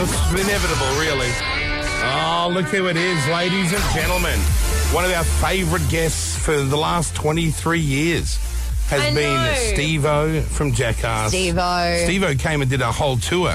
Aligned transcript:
It's 0.00 0.30
inevitable, 0.30 0.86
really. 1.00 1.28
Oh, 2.04 2.50
look 2.52 2.66
who 2.66 2.86
it 2.86 2.96
is, 2.96 3.26
ladies 3.28 3.72
and 3.72 3.82
gentlemen. 3.94 4.38
One 4.94 5.04
of 5.04 5.10
our 5.12 5.24
favourite 5.24 5.88
guests 5.90 6.36
for 6.38 6.56
the 6.62 6.76
last 6.76 7.14
23 7.16 7.80
years 7.80 8.36
has 8.88 9.00
I 9.02 9.12
been 9.14 9.34
know. 9.34 9.54
Steve-O 9.74 10.40
from 10.42 10.72
Jackass. 10.72 11.30
Steve-O. 11.30 11.96
Steve-O 12.04 12.34
came 12.36 12.62
and 12.62 12.70
did 12.70 12.80
a 12.80 12.92
whole 12.92 13.16
tour 13.18 13.50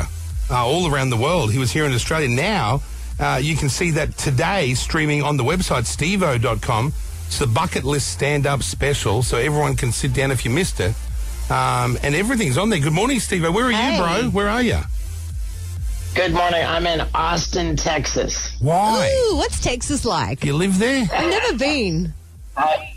uh, 0.51 0.65
all 0.65 0.93
around 0.93 1.09
the 1.11 1.17
world. 1.17 1.51
He 1.53 1.59
was 1.59 1.71
here 1.71 1.85
in 1.85 1.93
Australia. 1.93 2.27
Now, 2.27 2.81
uh, 3.19 3.39
you 3.41 3.55
can 3.55 3.69
see 3.69 3.91
that 3.91 4.17
today 4.17 4.73
streaming 4.73 5.23
on 5.23 5.37
the 5.37 5.43
website, 5.43 5.83
steveo.com. 5.85 6.93
It's 7.27 7.39
the 7.39 7.47
Bucket 7.47 7.83
List 7.85 8.09
Stand-Up 8.11 8.61
Special, 8.63 9.23
so 9.23 9.37
everyone 9.37 9.75
can 9.77 9.91
sit 9.93 10.13
down 10.13 10.29
if 10.29 10.43
you 10.45 10.51
missed 10.51 10.79
it. 10.81 10.93
Um, 11.49 11.97
and 12.03 12.13
everything's 12.15 12.57
on 12.57 12.69
there. 12.69 12.79
Good 12.79 12.93
morning, 12.93 13.19
Steve-O. 13.21 13.51
Where 13.51 13.65
are 13.67 13.71
Hey. 13.71 13.95
you, 13.95 14.03
bro? 14.03 14.29
Where 14.31 14.49
are 14.49 14.61
you? 14.61 14.79
Good 16.15 16.31
morning. 16.31 16.63
I'm 16.63 16.85
in 16.85 17.01
Austin, 17.15 17.75
Texas. 17.75 18.55
Why? 18.59 19.11
Ooh, 19.31 19.37
what's 19.37 19.59
Texas 19.59 20.05
like? 20.05 20.45
You 20.45 20.53
live 20.53 20.77
there? 20.77 21.07
I've 21.11 21.29
never 21.29 21.57
been. 21.57 22.13
I, 22.55 22.93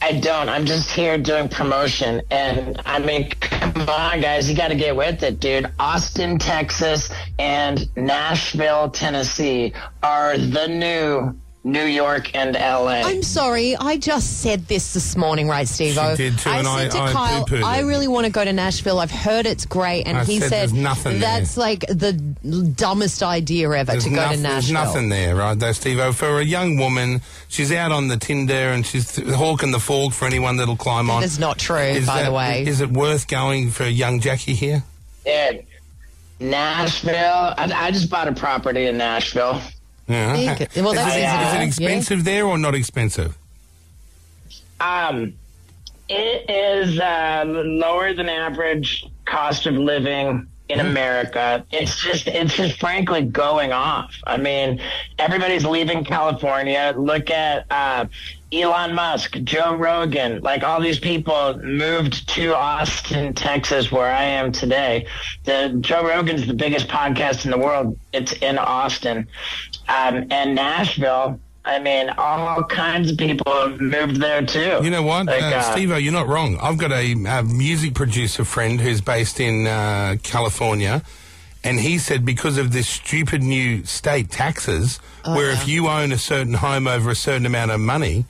I 0.00 0.12
don't. 0.20 0.48
I'm 0.48 0.64
just 0.64 0.92
here 0.92 1.18
doing 1.18 1.48
promotion. 1.48 2.22
And 2.30 2.80
I 2.86 3.00
mean, 3.00 3.30
come 3.30 3.88
on, 3.88 4.20
guys. 4.20 4.48
You 4.48 4.56
got 4.56 4.68
to 4.68 4.76
get 4.76 4.94
with 4.94 5.24
it, 5.24 5.40
dude. 5.40 5.72
Austin, 5.80 6.38
Texas, 6.38 7.10
and 7.36 7.88
Nashville, 7.96 8.90
Tennessee 8.90 9.72
are 10.04 10.38
the 10.38 10.68
new 10.68 11.36
New 11.64 11.84
York 11.84 12.34
and 12.34 12.54
LA. 12.56 13.02
I'm 13.06 13.22
sorry, 13.22 13.76
I 13.76 13.96
just 13.96 14.40
said 14.40 14.66
this 14.66 14.94
this 14.94 15.16
morning, 15.16 15.46
right, 15.46 15.68
Steve? 15.68 15.94
She 15.94 16.16
did 16.16 16.36
too, 16.38 16.50
I 16.50 16.58
and 16.58 16.66
said 16.66 16.86
I- 16.86 16.88
to 16.88 16.98
I 16.98 17.12
Kyle, 17.12 17.44
poo-pooed 17.44 17.62
I 17.62 17.78
it. 17.78 17.84
really 17.84 18.08
want 18.08 18.26
to 18.26 18.32
go 18.32 18.44
to 18.44 18.52
Nashville. 18.52 18.98
I've 18.98 19.12
heard 19.12 19.46
it's 19.46 19.64
great, 19.64 20.02
and 20.08 20.18
I 20.18 20.24
he 20.24 20.40
said 20.40 20.48
said 20.48 20.60
there's 20.60 20.72
nothing 20.72 21.20
there. 21.20 21.38
that's 21.38 21.56
like 21.56 21.84
the 21.88 22.14
dumbest 22.14 23.22
idea 23.22 23.70
ever 23.70 23.92
There's, 23.92 24.02
to 24.04 24.10
go 24.10 24.16
noth- 24.16 24.32
to 24.34 24.38
there's 24.40 24.72
Nashville. 24.72 24.74
nothing 24.74 25.08
there, 25.08 25.36
right, 25.36 25.56
though, 25.56 25.70
Steve. 25.70 26.16
For 26.16 26.40
a 26.40 26.44
young 26.44 26.78
woman, 26.78 27.20
she's 27.48 27.70
out 27.70 27.92
on 27.92 28.08
the 28.08 28.16
Tinder 28.16 28.52
and 28.72 28.84
she's 28.84 29.16
hawking 29.34 29.70
the 29.70 29.78
fork 29.78 30.12
for 30.14 30.24
anyone 30.26 30.56
that'll 30.56 30.74
climb 30.76 31.10
on. 31.10 31.20
That 31.20 31.26
is 31.26 31.38
not 31.38 31.58
true, 31.58 31.76
Is 31.78 32.06
by 32.08 32.22
that- 32.22 32.28
the 32.28 32.32
way. 32.34 32.64
Is 32.66 32.80
it 32.80 32.90
worth 32.90 33.28
going 33.28 33.70
for 33.70 33.86
young 33.86 34.18
Jackie 34.18 34.54
here? 34.54 34.82
Dude, 35.24 35.64
Nashville. 36.40 37.54
I, 37.56 37.70
I 37.72 37.90
just 37.92 38.10
bought 38.10 38.26
a 38.26 38.32
property 38.32 38.86
in 38.86 38.98
Nashville. 38.98 39.60
Yeah. 40.08 40.52
Okay. 40.60 40.82
well, 40.82 40.94
that's 40.94 41.14
is, 41.16 41.22
it- 41.22 41.26
easy 41.26 41.36
to 41.36 41.42
is 41.48 41.54
it 41.54 41.58
do, 41.58 41.64
expensive 41.64 42.24
there 42.24 42.46
or 42.46 42.58
not 42.58 42.74
expensive? 42.74 43.38
Um, 44.80 45.34
it 46.08 46.50
is 46.50 46.98
uh, 46.98 47.44
lower 47.46 48.12
than 48.12 48.28
average 48.28 49.06
cost 49.24 49.66
of 49.66 49.74
living 49.74 50.48
in 50.68 50.80
America. 50.80 51.64
It's 51.70 52.00
just, 52.02 52.26
it's 52.26 52.54
just 52.56 52.80
frankly 52.80 53.22
going 53.24 53.72
off. 53.72 54.14
I 54.26 54.36
mean, 54.38 54.80
everybody's 55.18 55.64
leaving 55.64 56.04
California. 56.04 56.94
Look 56.96 57.30
at 57.30 57.66
uh, 57.70 58.06
Elon 58.52 58.94
Musk, 58.94 59.38
Joe 59.44 59.74
Rogan, 59.76 60.40
like 60.40 60.62
all 60.62 60.80
these 60.80 60.98
people 60.98 61.58
moved 61.58 62.28
to 62.30 62.54
Austin, 62.54 63.34
Texas, 63.34 63.92
where 63.92 64.12
I 64.12 64.24
am 64.24 64.50
today. 64.52 65.06
The 65.44 65.76
Joe 65.80 66.06
Rogan's 66.06 66.46
the 66.46 66.54
biggest 66.54 66.88
podcast 66.88 67.44
in 67.44 67.50
the 67.50 67.58
world. 67.58 67.98
It's 68.12 68.32
in 68.34 68.58
Austin, 68.58 69.26
um, 69.88 70.26
and 70.30 70.54
Nashville. 70.54 71.38
I 71.64 71.78
mean, 71.78 72.10
all 72.18 72.64
kinds 72.64 73.12
of 73.12 73.18
people 73.18 73.52
have 73.52 73.80
moved 73.80 74.16
there 74.20 74.44
too. 74.44 74.80
You 74.82 74.90
know 74.90 75.02
what, 75.04 75.26
Like, 75.26 75.42
uh, 75.42 75.56
uh, 75.56 75.62
Steve? 75.72 75.90
You're 76.00 76.12
not 76.12 76.26
wrong. 76.26 76.58
I've 76.60 76.76
got 76.78 76.90
a, 76.90 77.12
a 77.12 77.42
music 77.44 77.94
producer 77.94 78.44
friend 78.44 78.80
who's 78.80 79.00
based 79.00 79.38
in 79.38 79.68
uh, 79.68 80.16
California, 80.24 81.02
and 81.62 81.78
he 81.78 81.98
said 81.98 82.24
because 82.24 82.58
of 82.58 82.72
this 82.72 82.88
stupid 82.88 83.42
new 83.44 83.84
state 83.84 84.28
taxes, 84.30 84.98
Oh, 85.24 85.36
where 85.36 85.50
if 85.52 85.68
you 85.68 85.86
own 85.86 86.10
a 86.10 86.18
certain 86.18 86.54
home 86.54 86.88
over 86.88 87.10
a 87.10 87.14
certain 87.14 87.46
amount 87.46 87.70
of 87.70 87.78
money, 87.78 88.24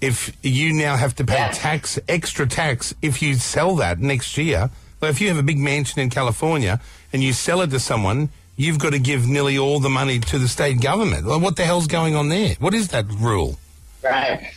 if 0.00 0.36
you 0.42 0.72
now 0.72 0.96
have 0.96 1.14
to 1.16 1.24
pay 1.24 1.34
Yeah. 1.36 1.52
tax, 1.52 2.00
extra 2.08 2.48
tax, 2.48 2.92
if 3.00 3.22
you 3.22 3.34
sell 3.36 3.76
that 3.76 4.00
next 4.00 4.36
year, 4.36 4.70
well, 5.00 5.08
if 5.08 5.20
you 5.20 5.28
have 5.28 5.38
a 5.38 5.42
big 5.44 5.58
mansion 5.58 6.00
in 6.00 6.10
California 6.10 6.80
and 7.12 7.22
you 7.22 7.32
sell 7.32 7.60
it 7.60 7.70
to 7.70 7.78
someone, 7.78 8.30
you've 8.56 8.78
got 8.78 8.92
to 8.92 8.98
give 8.98 9.26
nearly 9.26 9.58
all 9.58 9.80
the 9.80 9.90
money 9.90 10.18
to 10.18 10.38
the 10.38 10.48
state 10.48 10.80
government. 10.80 11.26
Well, 11.26 11.40
what 11.40 11.56
the 11.56 11.64
hell's 11.64 11.86
going 11.86 12.14
on 12.14 12.28
there? 12.28 12.54
What 12.58 12.74
is 12.74 12.88
that 12.88 13.06
rule? 13.08 13.58
Right. 14.02 14.52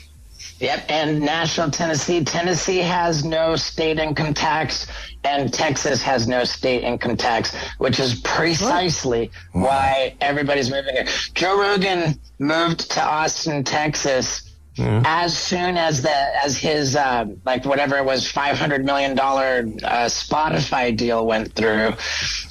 Yep. 0.59 0.85
And 0.89 1.19
Nashville, 1.21 1.69
Tennessee. 1.69 2.23
Tennessee 2.23 2.77
has 2.77 3.25
no 3.25 3.55
state 3.55 3.99
income 3.99 4.33
tax, 4.33 4.87
and 5.23 5.53
Texas 5.53 6.01
has 6.01 6.27
no 6.27 6.45
state 6.45 6.83
income 6.83 7.17
tax, 7.17 7.53
which 7.77 7.99
is 7.99 8.21
precisely 8.21 9.31
why 9.51 10.15
everybody's 10.21 10.69
moving 10.69 10.95
here. 10.95 11.07
Joe 11.33 11.59
Rogan 11.59 12.19
moved 12.39 12.91
to 12.91 13.03
Austin, 13.03 13.63
Texas. 13.63 14.44
As 14.77 15.37
soon 15.37 15.77
as 15.77 16.01
the 16.01 16.11
as 16.43 16.57
his 16.57 16.95
uh, 16.97 17.25
like 17.45 17.63
whatever 17.65 17.97
it 17.97 18.03
was 18.05 18.29
five 18.29 18.57
hundred 18.57 18.83
million 18.83 19.15
dollar 19.15 19.59
uh, 19.83 20.05
Spotify 20.09 20.95
deal 20.95 21.25
went 21.25 21.53
through, 21.53 21.93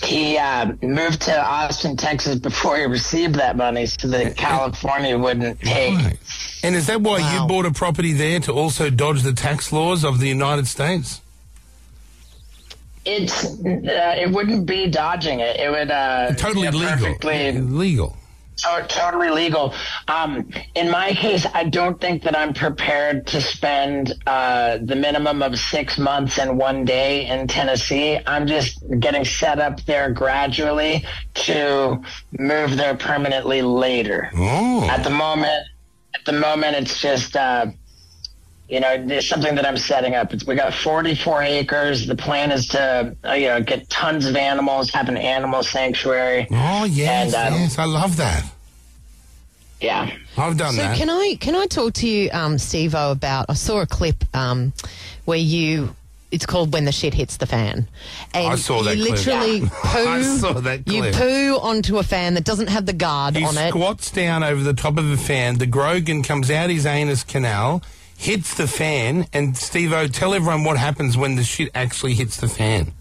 he 0.03 0.39
uh, 0.39 0.73
moved 0.83 1.21
to 1.23 1.39
Austin, 1.39 1.97
Texas 1.97 2.37
before 2.39 2.79
he 2.79 2.85
received 2.85 3.35
that 3.35 3.57
money, 3.57 3.85
so 3.87 4.09
that 4.09 4.37
California 4.37 5.19
wouldn't 5.19 5.61
pay. 5.61 5.95
Right. 5.95 6.19
And 6.63 6.75
is 6.75 6.87
that 6.87 7.03
why 7.03 7.19
Wow. 7.21 7.43
you 7.43 7.49
bought 7.49 7.67
a 7.67 7.73
property 7.73 8.15
there 8.15 8.41
to 8.41 8.53
also 8.53 8.89
dodge 8.89 9.23
the 9.23 9.35
tax 9.35 9.71
laws 9.71 10.03
of 10.03 10.19
the 10.19 10.27
United 10.29 10.67
States? 10.67 11.21
It's 13.05 13.45
uh, 13.45 14.15
it 14.19 14.31
wouldn't 14.31 14.65
be 14.65 14.89
dodging 14.89 15.41
it. 15.41 15.61
It 15.61 15.71
would 15.71 15.91
uh, 15.91 16.33
Totally 16.37 16.69
legal. 16.71 16.81
perfectly 16.89 17.53
Legal. 17.53 18.17
To- 18.57 18.87
totally 18.89 19.31
legal. 19.31 19.75
Um, 20.09 20.51
in 20.75 20.91
my 20.91 21.13
case, 21.13 21.47
I 21.55 21.65
don't 21.65 22.01
think 22.01 22.23
that 22.23 22.37
I'm 22.37 22.55
prepared 22.55 23.27
to 23.29 23.41
spend 23.41 24.15
uh, 24.27 24.79
the 24.83 24.97
minimum 24.97 25.43
of 25.43 25.59
six 25.59 25.99
months 25.99 26.39
and 26.39 26.59
one 26.59 26.85
day 26.85 27.27
in 27.27 27.47
Tennessee. 27.47 28.19
I'm 28.27 28.47
just 28.47 28.83
getting 29.01 29.25
set 29.25 29.59
up 29.59 29.85
there 29.85 30.11
gradually 30.11 31.05
to 31.35 32.03
move 32.39 32.77
there 32.77 32.97
permanently 32.97 33.63
later. 33.63 34.31
Oh. 34.35 34.89
At 34.89 35.05
the 35.05 35.11
moment, 35.11 35.67
at 36.15 36.25
the 36.25 36.33
moment, 36.33 36.77
it's 36.77 37.01
just. 37.01 37.37
Uh, 37.37 37.67
you 38.69 38.81
know, 38.81 39.07
there's 39.07 39.29
something 39.29 39.55
that 39.57 39.67
I'm 39.67 39.77
setting 39.77 40.15
up. 40.15 40.33
It's, 40.33 40.47
we 40.47 40.55
got 40.55 40.73
44 40.73 41.43
acres. 41.43 42.07
The 42.07 42.17
plan 42.17 42.51
is 42.51 42.67
to, 42.69 43.15
uh, 43.25 43.33
you 43.35 43.49
know, 43.49 43.61
get 43.63 43.89
tons 43.91 44.27
of 44.27 44.37
animals, 44.37 44.91
have 44.91 45.09
an 45.09 45.17
animal 45.19 45.63
sanctuary. 45.63 46.47
Oh, 46.51 46.85
yes, 46.85 47.35
And, 47.35 47.55
um, 47.55 47.61
yes. 47.61 47.79
I 47.79 47.85
love 47.85 48.17
that. 48.17 48.45
Yeah. 49.81 50.11
I've 50.39 50.57
done 50.57 50.73
So 50.75 50.83
that. 50.83 50.97
can 50.97 51.11
I 51.11 51.37
can 51.41 51.55
I 51.55 51.67
talk 51.67 51.93
to 51.95 52.09
you, 52.09 52.31
um, 52.33 52.59
Steve 52.59 52.95
about? 52.95 53.47
I 53.49 53.55
saw 53.55 53.81
a 53.81 53.87
clip 53.87 54.25
um, 54.35 54.73
where 55.25 55.39
you. 55.39 55.95
It's 56.31 56.47
called 56.47 56.73
when 56.73 56.85
the 56.85 56.91
shit 56.91 57.15
hits 57.15 57.37
the 57.37 57.47
fan, 57.47 57.87
and 58.33 58.47
I 58.55 58.57
saw 58.57 58.83
that 58.83 58.97
you 58.97 59.05
clip. 59.07 59.19
literally 59.19 59.59
Yeah. 59.59 59.69
poo. 59.83 59.99
I 60.09 60.23
saw 60.23 60.53
that 60.55 60.89
You 60.91 61.03
poo 61.13 61.59
onto 61.63 61.99
a 61.99 62.03
fan 62.03 62.35
that 62.35 62.43
doesn't 62.43 62.69
have 62.71 62.87
the 62.87 62.93
guard 62.93 63.37
he 63.37 63.45
on 63.45 63.57
it. 63.57 63.69
squats 63.69 64.11
down 64.11 64.43
over 64.43 64.61
the 64.61 64.73
top 64.75 64.99
of 64.99 65.09
the 65.11 65.17
fan. 65.17 65.59
The 65.59 65.67
Grogan 65.67 66.25
comes 66.25 66.51
out 66.51 66.71
his 66.71 66.87
anus 66.87 67.23
canal, 67.23 67.83
hits 68.17 68.55
the 68.55 68.67
fan, 68.67 69.27
and 69.33 69.57
Steve 69.57 69.93
O, 69.93 70.07
tell 70.07 70.35
everyone 70.35 70.65
what 70.65 70.77
happens 70.77 71.17
when 71.17 71.37
the 71.37 71.45
shit 71.45 71.71
actually 71.75 72.15
hits 72.15 72.37
the 72.39 72.49
fan. 72.49 72.93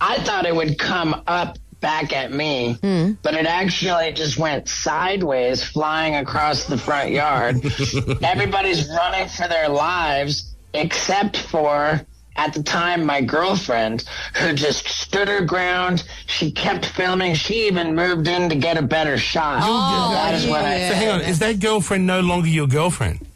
I 0.00 0.18
thought 0.18 0.46
it 0.46 0.54
would 0.54 0.78
come 0.78 1.22
up 1.26 1.58
back 1.80 2.12
at 2.12 2.32
me, 2.32 2.74
hmm. 2.80 3.12
but 3.22 3.34
it 3.34 3.46
actually 3.46 4.12
just 4.12 4.38
went 4.38 4.68
sideways, 4.68 5.62
flying 5.64 6.14
across 6.14 6.66
the 6.66 6.78
front 6.78 7.10
yard. 7.10 7.56
Everybody's 8.22 8.88
running 8.88 9.28
for 9.28 9.48
their 9.48 9.68
lives, 9.68 10.54
except 10.74 11.36
for. 11.36 12.00
At 12.36 12.54
the 12.54 12.62
time, 12.62 13.04
my 13.04 13.20
girlfriend, 13.20 14.04
who 14.36 14.54
just 14.54 14.88
stood 14.88 15.28
her 15.28 15.44
ground, 15.44 16.04
she 16.26 16.50
kept 16.50 16.86
filming. 16.86 17.34
She 17.34 17.66
even 17.66 17.94
moved 17.94 18.28
in 18.28 18.48
to 18.48 18.54
get 18.54 18.78
a 18.78 18.82
better 18.82 19.18
shot. 19.18 19.60
Oh, 19.62 20.12
that 20.12 20.34
is 20.36 20.46
what 20.46 20.64
I 20.64 20.88
So 20.88 20.94
hang 20.94 21.08
on, 21.10 21.20
is 21.22 21.40
that 21.40 21.60
girlfriend 21.60 22.06
no 22.06 22.20
longer 22.20 22.48
your 22.48 22.68
girlfriend? 22.68 23.26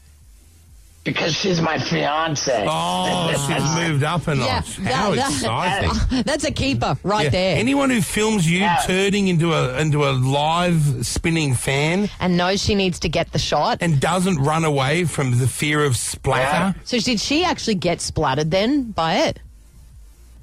Because 1.04 1.34
she's 1.34 1.60
my 1.60 1.78
fiance. 1.78 2.66
Oh, 2.68 3.30
she's 3.46 3.88
moved 3.88 4.02
up 4.02 4.26
a 4.26 4.34
Yeah, 4.34 4.44
notch. 4.46 4.76
How 4.78 5.10
that- 5.14 5.30
exciting. 5.30 6.22
That's 6.24 6.44
a 6.44 6.50
keeper 6.50 6.96
right 7.02 7.24
Yeah. 7.24 7.30
there. 7.30 7.56
Anyone 7.58 7.90
who 7.90 8.00
films 8.00 8.50
you 8.50 8.60
Yeah. 8.60 8.82
turning 8.86 9.28
into 9.28 9.52
a 9.52 9.78
into 9.78 10.04
a 10.08 10.12
live 10.12 11.06
spinning 11.06 11.54
fan 11.54 12.08
and 12.20 12.36
knows 12.36 12.62
she 12.62 12.74
needs 12.74 12.98
to 13.00 13.08
get 13.08 13.32
the 13.32 13.38
shot. 13.38 13.78
and 13.80 14.00
doesn't 14.00 14.38
run 14.38 14.64
away 14.64 15.04
from 15.04 15.38
the 15.38 15.46
fear 15.46 15.84
of 15.84 15.96
splatter. 15.96 16.74
so 16.84 16.98
did 16.98 17.20
she 17.20 17.44
actually 17.44 17.74
get 17.74 18.00
splattered 18.00 18.50
then 18.50 18.90
by 18.92 19.14
it? 19.28 19.38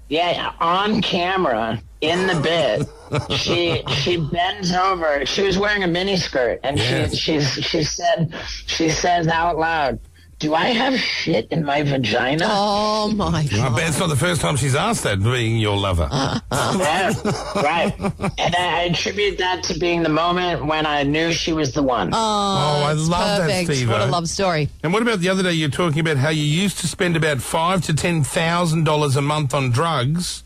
Yeah, 0.10 0.52
on 0.60 1.02
camera 1.02 1.82
in 2.02 2.28
the 2.28 2.36
bit, 2.42 3.32
she 3.38 3.82
she 4.04 4.18
bends 4.18 4.72
over. 4.74 5.26
She 5.26 5.42
was 5.44 5.58
wearing 5.58 5.84
a 5.84 5.88
mini 5.88 6.18
skirt, 6.18 6.60
and 6.64 6.78
Yes. 6.78 7.16
she 7.18 7.40
she 7.40 7.62
she 7.62 7.84
said 7.84 8.34
she 8.68 8.90
says 8.90 9.28
out 9.28 9.58
loud, 9.58 10.00
do 10.42 10.54
I 10.56 10.66
have 10.74 10.98
shit 11.00 11.48
in 11.52 11.64
my 11.64 11.84
vagina? 11.84 12.46
Oh 12.50 13.12
my 13.16 13.44
god! 13.46 13.54
I 13.54 13.58
god! 13.70 13.76
bet 13.78 13.88
it's 13.90 14.00
not 14.00 14.10
the 14.10 14.16
first 14.18 14.42
time 14.42 14.58
she's 14.58 14.76
asked 14.76 15.04
that, 15.04 15.22
being 15.24 15.58
your 15.58 15.78
lover. 15.78 16.10
Yeah, 16.12 17.14
right. 17.56 17.94
And 18.38 18.56
I 18.56 18.88
attribute 18.90 19.38
that 19.38 19.64
to 19.66 19.78
being 19.80 20.04
the 20.04 20.10
moment 20.10 20.66
when 20.66 20.86
I 20.86 21.04
knew 21.04 21.32
she 21.32 21.54
was 21.54 21.74
the 21.74 21.84
one. 21.84 22.10
oh, 22.14 22.84
I 22.86 22.92
It's 22.94 23.08
love 23.08 23.40
perfect. 23.42 23.68
that, 23.68 23.76
Steve. 23.76 23.90
What 23.90 24.02
a 24.02 24.06
love 24.08 24.28
story. 24.28 24.70
And 24.84 24.92
what 24.94 25.02
about 25.02 25.20
the 25.20 25.30
other 25.30 25.44
day? 25.44 25.54
You're 25.54 25.70
talking 25.70 26.00
about 26.00 26.18
how 26.18 26.30
you 26.30 26.44
used 26.44 26.80
to 26.80 26.88
spend 26.88 27.16
about 27.16 27.40
five 27.42 27.82
to 27.86 27.94
ten 27.94 28.24
thousand 28.24 28.84
dollars 28.84 29.16
a 29.16 29.22
month 29.22 29.54
on 29.54 29.70
drugs, 29.72 30.44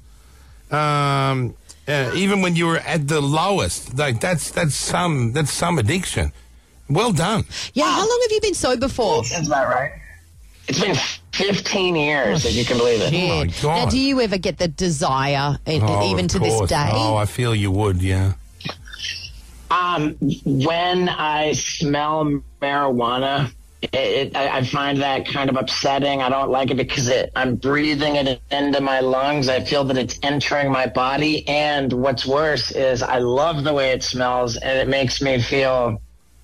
um, 0.71 1.55
uh, 1.87 2.11
even 2.15 2.41
when 2.41 2.55
you 2.55 2.65
were 2.67 2.77
at 2.79 3.07
the 3.07 3.21
lowest. 3.21 3.97
Like 3.97 4.19
that's 4.19 4.51
that's 4.51 4.75
some 4.75 5.31
that's 5.33 5.51
some 5.51 5.77
addiction. 5.79 6.31
Well 6.89 7.11
done. 7.11 7.45
Yeah, 7.73 7.85
how 7.91 7.99
long 8.07 8.19
have 8.23 8.31
you 8.31 8.41
been 8.41 8.53
sober 8.53 8.87
for? 8.87 9.23
That's 9.23 9.47
about 9.47 9.67
right. 9.69 9.91
It's 10.67 10.79
been 10.79 10.95
15 11.33 11.95
years, 11.95 12.45
if 12.45 12.55
you 12.55 12.65
can 12.65 12.77
believe 12.77 13.01
it. 13.01 13.13
Oh, 13.13 13.45
my 13.45 13.45
God. 13.61 13.85
Now, 13.85 13.89
do 13.89 13.99
you 13.99 14.19
ever 14.21 14.37
get 14.37 14.57
the 14.57 14.67
desire, 14.67 15.57
e- 15.67 15.79
Oh, 15.81 16.09
even 16.11 16.25
of 16.25 16.31
to 16.31 16.39
this 16.39 16.53
course. 16.55 16.69
day? 16.69 16.89
Oh, 16.91 17.15
I 17.15 17.25
feel 17.25 17.53
you 17.53 17.69
would. 17.71 18.01
Yeah. 18.01 18.33
Um, 19.71 20.15
when 20.45 21.09
I 21.09 21.53
smell 21.53 22.41
marijuana, 22.61 23.51
it, 23.81 23.93
it, 23.93 24.35
I, 24.35 24.57
I 24.59 24.63
find 24.63 25.01
that 25.01 25.27
kind 25.27 25.49
of 25.49 25.57
upsetting. 25.57 26.21
I 26.21 26.29
don't 26.29 26.49
like 26.49 26.71
it 26.71 26.77
because 26.77 27.07
it, 27.09 27.31
I'm 27.35 27.55
breathing 27.55 28.15
it 28.15 28.41
into 28.51 28.81
my 28.81 28.99
lungs. 29.01 29.49
I 29.49 29.59
feel 29.63 29.83
that 29.85 29.97
it's 29.97 30.17
entering 30.23 30.71
my 30.71 30.85
body. 30.87 31.47
And 31.47 31.91
what's 31.93 32.25
worse 32.25 32.71
is 32.71 33.03
I 33.03 33.19
love 33.19 33.63
the 33.63 33.73
way 33.73 33.91
it 33.91 34.03
smells, 34.03 34.55
and 34.57 34.77
it 34.79 34.87
makes 34.87 35.21
me 35.21 35.39
feel 35.41 36.01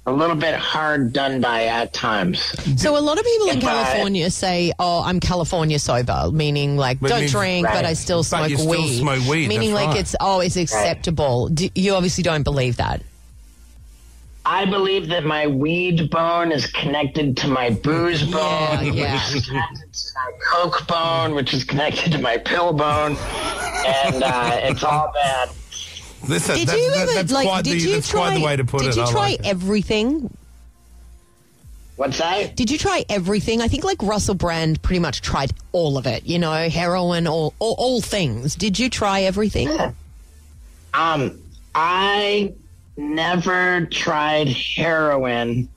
a 0.07 0.11
little 0.11 0.35
bit 0.35 0.55
hard 0.55 1.13
done 1.13 1.41
by 1.41 1.65
at 1.65 1.93
times. 1.93 2.39
So 2.81 2.97
a 2.97 2.99
lot 2.99 3.19
of 3.19 3.23
people 3.25 3.49
in 3.49 3.57
If 3.59 3.63
I- 3.63 3.67
California 3.67 4.31
say, 4.31 4.73
"Oh, 4.79 5.03
I'm 5.03 5.19
California 5.19 5.77
sober," 5.77 6.29
meaning 6.31 6.75
like 6.75 6.99
don't 6.99 7.19
means- 7.19 7.31
drink, 7.31 7.67
but 7.67 7.85
I 7.85 7.93
still 7.93 8.19
But 8.21 8.25
smoke 8.25 8.49
you 8.49 8.57
still 8.57 8.69
weed. 8.71 8.99
smoke 8.99 9.27
weed, 9.27 9.47
Meaning 9.47 9.73
that's 9.73 9.85
like 9.85 9.93
right. 9.95 9.99
it's 9.99 10.15
oh, 10.19 10.39
it's 10.39 10.55
acceptable. 10.57 11.49
Do, 11.49 11.69
you 11.75 11.93
obviously 11.93 12.23
don't 12.23 12.43
believe 12.43 12.77
that. 12.77 13.01
I 14.43 14.65
believe 14.65 15.09
that 15.09 15.23
my 15.23 15.45
weed 15.45 16.09
bone 16.09 16.51
is 16.51 16.65
connected 16.65 17.37
to 17.37 17.47
my 17.47 17.69
booze 17.69 18.23
bone, 18.23 18.91
yeah. 18.91 19.13
which 19.27 19.35
is 19.35 19.45
connected 19.47 19.93
to 19.93 20.07
my 20.15 20.31
coke 20.51 20.87
bone, 20.87 21.35
which 21.35 21.53
is 21.53 21.63
connected 21.63 22.11
to 22.13 22.17
my 22.17 22.39
pill 22.39 22.73
bone, 22.73 23.15
and 23.85 24.23
uh, 24.23 24.57
it's 24.63 24.83
all 24.83 25.11
bad. 25.13 25.49
Listen, 26.27 26.55
Did 26.55 26.67
that- 26.67 26.77
you 26.77 26.91
that- 26.91 26.97
ever 26.99 27.13
that's 27.13 27.31
like? 27.31 27.47
quite 27.47 27.63
Did 27.63 27.73
the, 27.79 27.83
you 27.83 27.91
that's 27.95 28.09
try? 28.09 28.19
quite 28.29 28.37
the 28.39 28.45
way 28.45 28.55
to 28.55 28.63
put 28.65 28.81
did 28.81 28.89
it. 28.89 28.95
you 28.97 29.03
I 29.03 29.11
try 29.11 29.21
like 29.21 29.39
it. 29.39 29.45
everything? 29.45 30.29
What's 31.97 32.17
that? 32.17 32.55
Did 32.55 32.71
you 32.71 32.77
try 32.77 33.05
everything? 33.09 33.61
I 33.61 33.67
think 33.67 33.83
like 33.83 34.01
Russell 34.01 34.33
Brand 34.35 34.81
pretty 34.81 34.99
much 34.99 35.21
tried 35.21 35.51
all 35.71 35.97
of 35.97 36.07
it. 36.07 36.25
You 36.25 36.39
know, 36.39 36.51
heroin, 36.69 37.27
all 37.27 37.53
all, 37.59 37.75
all 37.77 38.01
things. 38.01 38.55
Did 38.55 38.79
you 38.79 38.89
try 38.89 39.21
everything? 39.21 39.69
Um, 40.93 41.39
I 41.75 42.53
never 42.97 43.85
tried 43.91 44.49
heroin, 44.49 45.69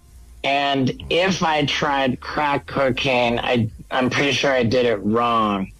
and 0.44 0.92
if 1.10 1.42
I 1.42 1.66
tried 1.66 2.20
crack 2.20 2.66
cocaine, 2.66 3.38
I 3.38 3.68
I'm 3.90 4.08
pretty 4.08 4.32
sure 4.32 4.50
I 4.52 4.62
did 4.62 4.86
it 4.86 4.96
wrong. 4.96 5.70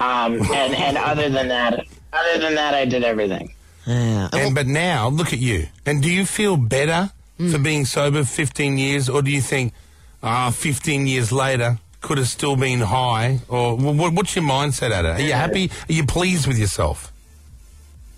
Um, 0.00 0.40
and 0.52 0.74
and 0.74 0.96
other 0.98 1.28
than 1.30 1.48
that, 1.48 1.86
other 2.12 2.38
than 2.40 2.54
that, 2.56 2.74
I 2.74 2.84
did 2.86 3.04
everything. 3.04 3.52
Yeah. 3.86 4.28
And 4.32 4.54
but 4.54 4.66
now, 4.66 5.08
look 5.08 5.32
at 5.32 5.38
you. 5.38 5.68
And 5.84 6.02
do 6.02 6.10
you 6.10 6.24
feel 6.26 6.56
better 6.56 7.10
Mm. 7.38 7.52
for 7.52 7.58
being 7.58 7.84
sober 7.84 8.24
15 8.24 8.78
years, 8.78 9.10
or 9.10 9.20
do 9.20 9.30
you 9.30 9.42
think, 9.42 9.74
ah, 10.22 10.50
15 10.50 11.06
years 11.06 11.30
later 11.32 11.78
could 12.00 12.16
have 12.16 12.28
still 12.28 12.56
been 12.56 12.80
high? 12.80 13.40
Or 13.48 13.76
what, 13.76 14.14
what's 14.14 14.34
your 14.34 14.42
mindset 14.44 14.90
at 14.90 15.04
it? 15.04 15.08
Are 15.08 15.20
you 15.20 15.34
happy? 15.34 15.70
Are 15.86 15.92
you 15.92 16.06
pleased 16.06 16.46
with 16.46 16.58
yourself? 16.58 17.12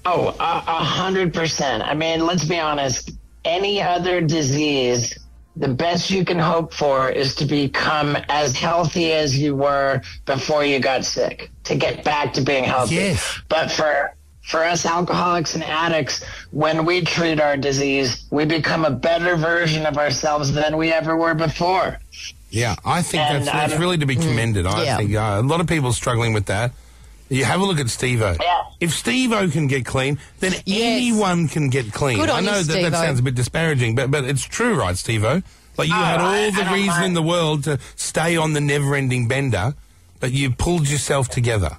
Oh, 0.05 0.29
a 0.39 0.63
a 0.79 0.85
hundred 0.85 1.35
percent. 1.35 1.83
I 1.83 1.95
mean, 1.95 2.25
let's 2.25 2.45
be 2.45 2.61
honest. 2.61 3.11
Any 3.45 3.83
other 3.83 4.21
disease, 4.21 5.19
the 5.57 5.69
best 5.69 6.11
you 6.11 6.25
can 6.25 6.39
hope 6.39 6.73
for 6.73 7.11
is 7.11 7.35
to 7.37 7.45
become 7.45 8.17
as 8.29 8.55
healthy 8.57 9.11
as 9.13 9.37
you 9.37 9.57
were 9.57 10.01
before 10.27 10.65
you 10.65 10.79
got 10.79 11.05
sick, 11.05 11.51
to 11.65 11.75
get 11.75 12.05
back 12.05 12.35
to 12.35 12.41
being 12.41 12.63
healthy. 12.65 12.95
Yes. 12.95 13.41
But 13.49 13.73
for 13.73 14.15
for 14.49 14.65
us 14.65 14.85
alcoholics 14.87 15.55
and 15.55 15.63
addicts, 15.63 16.25
when 16.51 16.85
we 16.85 17.03
treat 17.03 17.41
our 17.41 17.57
disease, 17.57 18.25
we 18.31 18.45
become 18.45 18.85
a 18.85 18.91
better 18.91 19.37
version 19.37 19.87
of 19.87 19.97
ourselves 19.99 20.53
than 20.53 20.77
we 20.77 20.91
ever 20.93 21.17
were 21.17 21.35
before. 21.35 21.99
Yeah, 22.51 22.75
I 22.85 23.03
think 23.03 23.23
And 23.23 23.43
that's, 23.47 23.53
that's 23.53 23.73
I'm- 23.75 23.81
really 23.81 23.99
to 23.99 24.07
be 24.07 24.17
commended. 24.17 24.67
I 24.67 24.85
Yeah. 24.85 24.97
think 24.97 25.15
uh, 25.15 25.37
a 25.39 25.43
lot 25.43 25.61
of 25.61 25.67
people 25.67 25.91
are 25.91 25.93
struggling 25.93 26.33
with 26.33 26.47
that. 26.47 26.73
You 27.29 27.45
have 27.45 27.61
a 27.61 27.65
look 27.65 27.79
at 27.79 27.91
Steve-O. 27.91 28.37
Yeah. 28.41 28.63
If 28.81 28.93
Steve-O 28.95 29.51
can 29.51 29.67
get 29.67 29.85
clean, 29.85 30.19
then 30.41 30.53
Yes. 30.65 30.97
anyone 30.97 31.47
can 31.49 31.69
get 31.69 31.93
clean. 31.93 32.17
Good 32.17 32.31
I 32.31 32.39
on 32.39 32.45
you, 32.45 32.51
know 32.51 32.63
that 32.63 32.67
that 32.73 32.81
Steve-O. 32.81 32.97
sounds 33.05 33.21
a 33.21 33.23
bit 33.23 33.35
disparaging, 33.35 33.95
but 33.97 34.11
but 34.11 34.25
it's 34.25 34.43
true, 34.45 34.75
right, 34.81 34.97
Steve-O? 34.97 35.43
Like 35.77 35.89
you 35.89 35.95
Oh, 35.95 35.99
had 36.03 36.21
all 36.21 36.27
I- 36.29 36.51
the 36.51 36.63
I 36.63 36.65
don't 36.65 36.73
reason 36.73 37.03
in 37.05 37.13
the 37.15 37.23
world 37.23 37.65
to 37.65 37.79
stay 37.97 38.39
on 38.39 38.55
the 38.55 38.63
never-ending 38.63 39.29
bender, 39.29 39.75
but 40.21 40.33
you 40.33 40.51
pulled 40.51 40.89
yourself 40.89 41.29
together. 41.29 41.77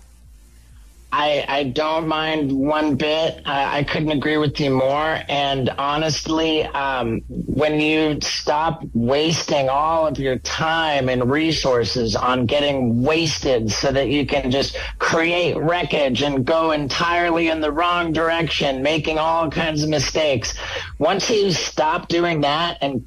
I, 1.12 1.44
I 1.48 1.64
don't 1.64 2.08
mind 2.08 2.52
one 2.52 2.96
bit. 2.96 3.42
I, 3.46 3.80
I 3.80 3.84
couldn't 3.84 4.12
agree 4.12 4.38
with 4.38 4.60
you 4.60 4.70
more. 4.70 5.20
And 5.28 5.70
honestly, 5.72 6.64
um, 6.66 7.22
when 7.28 7.80
you 7.80 8.20
stop 8.22 8.84
wasting 8.94 9.70
all 9.70 10.06
of 10.06 10.20
your 10.20 10.38
time 10.40 11.10
and 11.10 11.32
resources 11.32 12.16
on 12.16 12.46
getting 12.46 13.02
wasted 13.02 13.72
so 13.72 13.92
that 13.92 14.10
you 14.10 14.28
can 14.28 14.52
just 14.52 14.78
create 15.00 15.58
wreckage 15.58 16.22
and 16.22 16.46
go 16.46 16.72
entirely 16.72 17.48
in 17.48 17.60
the 17.60 17.72
wrong 17.72 18.14
direction, 18.14 18.84
making 18.84 19.18
all 19.18 19.50
kinds 19.50 19.82
of 19.82 19.90
mistakes, 19.90 20.54
once 21.00 21.28
you 21.32 21.52
stop 21.52 22.08
doing 22.08 22.42
that 22.42 22.78
and 22.82 23.04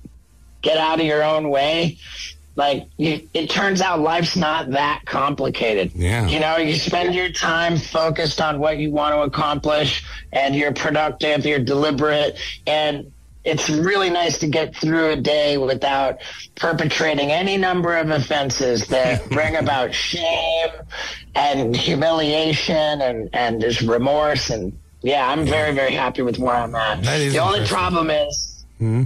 get 0.60 0.76
out 0.76 0.98
of 0.98 1.06
your 1.06 1.22
own 1.22 1.50
way, 1.50 1.98
like 2.54 2.87
you, 2.96 3.28
it 3.32 3.49
turns 3.49 3.81
out 3.81 4.00
life's 4.00 4.37
not 4.37 4.70
that 4.70 5.02
complicated. 5.06 5.93
Yeah. 5.94 6.26
You 6.26 6.40
know, 6.40 6.56
you 6.58 6.75
spend 6.75 7.14
your 7.14 7.31
time 7.31 7.78
focused 7.78 8.40
on 8.40 8.58
what 8.58 8.78
you 8.78 8.90
want 8.90 9.14
to 9.14 9.22
accomplish 9.22 10.04
and 10.32 10.54
you're 10.54 10.72
productive, 10.72 11.46
you're 11.46 11.58
deliberate, 11.58 12.38
and 12.66 13.10
it's 13.44 13.69
really 13.69 14.10
nice 14.10 14.38
to 14.38 14.46
get 14.46 14.76
through 14.76 15.10
a 15.10 15.16
day 15.16 15.56
without 15.58 16.19
perpetrating 16.54 17.32
any 17.32 17.56
number 17.56 17.96
of 17.96 18.10
offenses 18.10 18.87
that 18.88 19.28
bring 19.31 19.56
about 19.56 19.93
shame 19.94 20.70
and 21.34 21.75
humiliation 21.75 23.00
and, 23.00 23.31
and 23.32 23.60
just 23.60 23.81
remorse. 23.81 24.50
And 24.50 24.78
yeah, 25.00 25.26
I'm 25.26 25.44
very, 25.44 25.75
very 25.75 25.93
happy 25.93 26.22
with 26.22 26.38
where 26.38 26.55
I'm 26.55 26.75
at. 26.75 27.02
The 27.02 27.38
only 27.38 27.66
problem 27.66 28.10
is 28.10 28.52
Hmm? 28.82 29.05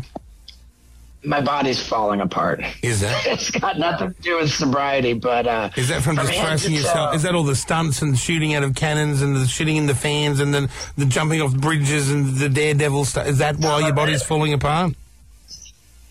My 1.27 1.41
body's 1.41 1.85
falling 1.85 2.21
apart. 2.21 2.63
Is 2.83 3.01
that? 3.01 3.27
it's 3.27 3.51
got 3.51 3.79
nothing 3.79 4.15
to 4.15 4.23
do 4.23 4.39
with 4.39 4.53
sobriety, 4.53 5.13
but 5.13 5.47
uh, 5.47 5.71
Is 5.77 5.89
that 5.89 6.03
from, 6.03 6.17
just 6.17 6.31
head 6.31 6.71
yourself? 6.71 7.15
Is 7.15 7.23
that 7.23 7.35
all 7.35 7.45
the 7.45 7.57
stunts 7.57 8.03
and 8.03 8.17
shooting 8.19 8.55
out 8.55 8.63
of 8.63 8.75
cannons 8.75 9.23
and 9.23 9.37
the 9.37 9.41
shitting 9.41 9.77
in 9.77 9.87
the 9.87 9.95
fans 9.95 10.41
and 10.41 10.55
then 10.55 10.69
the 10.97 11.07
jumping 11.07 11.43
off 11.43 11.55
bridges 11.55 12.11
and 12.11 12.37
the 12.37 12.49
daredevil 12.49 13.05
stuff? 13.05 13.27
Is 13.27 13.39
that 13.39 13.57
why 13.57 13.81
your 13.81 13.93
body's 13.93 14.23
falling 14.23 14.53
apart? 14.53 14.95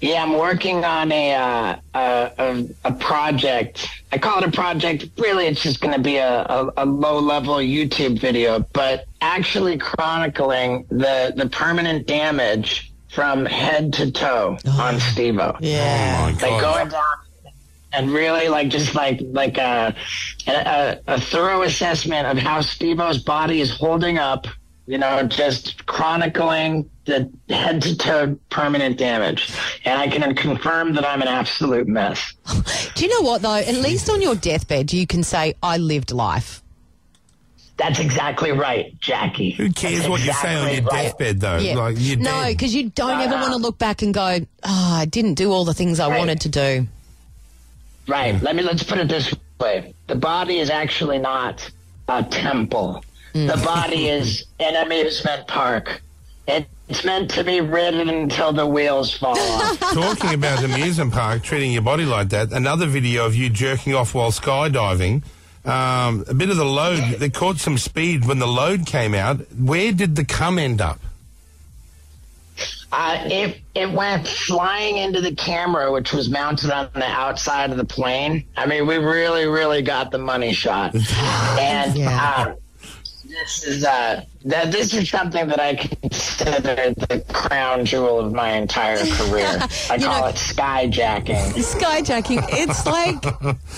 Yeah, 0.01 0.21
I'm 0.21 0.33
working 0.33 0.83
on 0.83 1.11
a 1.11 1.33
uh, 1.33 1.75
a, 1.95 2.31
a, 2.37 2.65
a 2.83 2.91
project. 2.91 3.87
I 4.11 4.17
call 4.17 4.39
it 4.39 4.43
a 4.47 4.51
project. 4.51 5.05
Really, 5.17 5.47
it's 5.47 5.63
just 5.63 5.79
going 5.79 5.95
to 5.95 6.01
be 6.01 6.17
a, 6.17 6.41
a, 6.41 6.73
a 6.77 6.85
low 6.85 7.19
level 7.19 7.55
YouTube 7.55 8.19
video, 8.19 8.59
but 8.73 9.05
actually 9.21 9.77
chronicling 9.77 10.85
the 10.89 11.33
the 11.35 11.47
permanent 11.49 12.07
damage 12.07 12.91
from 13.15 13.45
head 13.45 13.93
to 13.93 14.11
toe 14.11 14.57
on 14.77 14.99
Steve-O. 15.11 15.55
Yeah. 15.61 16.35
Oh 16.41 16.45
like 16.45 16.61
going 16.61 16.89
down 16.89 17.03
and 17.93 18.11
really 18.11 18.49
like 18.49 18.67
just 18.69 18.93
like 18.93 19.21
like 19.31 19.57
uh, 19.57 19.91
a 20.47 20.51
a, 20.51 21.01
a 21.07 21.21
thorough 21.21 21.63
assessment 21.63 22.27
of 22.27 22.37
how 22.37 22.61
Steve-O's 22.61 23.19
body 23.23 23.61
is 23.61 23.71
holding 23.71 24.17
up. 24.17 24.45
You 24.87 24.99
know, 24.99 25.23
just 25.23 25.83
chronicling 25.87 26.87
the 27.05 27.31
head 27.49 27.81
to 27.81 27.97
toe 27.97 28.37
permanent 28.51 28.99
damage, 28.99 29.51
and 29.83 29.99
I 29.99 30.07
can 30.07 30.35
confirm 30.35 30.93
that 30.93 31.03
I'm 31.03 31.23
an 31.23 31.27
absolute 31.27 31.87
mess. 31.87 32.33
Do 32.95 33.03
you 33.03 33.09
know 33.09 33.27
what 33.27 33.41
though? 33.41 33.55
At 33.55 33.75
least 33.75 34.11
on 34.11 34.21
your 34.21 34.35
deathbed, 34.35 34.93
you 34.93 35.07
can 35.07 35.23
say, 35.23 35.55
"I 35.63 35.77
lived 35.77 36.11
life." 36.11 36.61
That's 37.77 37.99
exactly 37.99 38.51
right, 38.51 38.97
Jackie. 39.01 39.51
Who 39.51 39.69
cares 39.71 39.97
That's 39.99 40.09
what 40.09 40.23
you 40.25 40.31
say 40.33 40.55
on 40.55 40.73
your 40.73 40.83
right. 40.83 41.03
deathbed, 41.09 41.41
though? 41.41 41.57
Yeah. 41.57 41.75
Like 41.75 41.95
you're 41.99 42.17
no, 42.17 42.45
because 42.47 42.73
you 42.73 42.89
don't 42.89 43.19
ever 43.19 43.35
want 43.35 43.51
to 43.51 43.57
look 43.57 43.77
back 43.77 44.01
and 44.01 44.13
go, 44.13 44.39
"Oh, 44.63 44.93
I 45.01 45.05
didn't 45.05 45.33
do 45.33 45.51
all 45.51 45.65
the 45.65 45.73
things 45.73 45.99
I 45.99 46.09
Right. 46.09 46.17
wanted 46.17 46.39
to 46.41 46.49
do." 46.49 46.87
Right. 48.07 48.41
Let 48.41 48.55
me 48.55 48.63
let's 48.63 48.83
put 48.83 48.97
it 48.99 49.07
this 49.09 49.33
way: 49.59 49.93
the 50.07 50.15
body 50.15 50.59
is 50.59 50.69
actually 50.69 51.17
not 51.19 51.69
a 52.07 52.23
temple. 52.23 53.03
Mm. 53.33 53.47
The 53.53 53.65
body 53.65 54.07
is 54.17 54.45
an 54.59 54.75
amusement 54.85 55.47
park. 55.47 56.01
It 56.47 56.67
It's 56.87 57.03
meant 57.03 57.31
to 57.31 57.43
be 57.43 57.59
ridden 57.61 58.07
until 58.09 58.53
the 58.53 58.67
wheels 58.67 59.11
fall 59.17 59.37
off. 59.37 59.79
Talking 59.93 60.35
about 60.35 60.63
amusement 60.63 61.11
park 61.13 61.41
treating 61.43 61.71
your 61.71 61.81
body 61.81 62.05
like 62.05 62.29
that, 62.29 62.51
another 62.53 62.85
video 62.85 63.25
of 63.25 63.33
you 63.35 63.49
jerking 63.49 63.95
off 63.95 64.13
while 64.13 64.31
skydiving. 64.31 65.23
Um, 65.65 66.23
a 66.27 66.33
bit 66.33 66.49
of 66.49 66.57
the 66.57 66.65
load, 66.65 66.99
they 67.19 67.29
caught 67.29 67.57
some 67.57 67.77
speed 67.77 68.25
when 68.25 68.37
the 68.39 68.47
load 68.47 68.85
came 68.85 69.13
out. 69.15 69.39
Where 69.53 69.91
did 69.91 70.15
the 70.15 70.23
cum 70.25 70.59
end 70.59 70.79
up? 70.79 70.99
Uh, 72.91 73.17
it 73.25 73.59
it 73.73 73.91
went 73.91 74.25
flying 74.27 74.97
into 74.97 75.19
the 75.19 75.35
camera, 75.35 75.91
which 75.91 76.13
was 76.13 76.29
mounted 76.29 76.71
on 76.71 76.89
the 76.93 77.03
outside 77.03 77.71
of 77.71 77.77
the 77.77 77.83
plane. 77.85 78.45
I 78.55 78.65
mean, 78.67 78.87
we 78.87 78.97
really, 78.97 79.45
really 79.47 79.81
got 79.81 80.11
the 80.11 80.17
money 80.19 80.53
shot, 80.53 80.95
and 81.59 81.97
Yeah. 81.97 82.45
uh, 82.47 82.55
this 83.35 83.63
is 83.65 83.83
uh, 83.85 84.23
that 84.45 84.71
this 84.71 84.93
is 84.93 85.09
something 85.09 85.47
that 85.47 85.59
I 85.59 85.75
consider 85.75 86.93
the 86.93 87.23
crown 87.33 87.85
jewel 87.85 88.19
of 88.19 88.33
my 88.33 88.51
entire 88.53 88.97
career. 88.97 89.45
I 89.89 89.97
call 89.97 90.21
know- 90.21 90.27
it 90.27 90.35
skyjacking. 90.35 91.53
Skyjacking. 91.53 92.45
It's 92.49 92.85
like, 92.85 93.23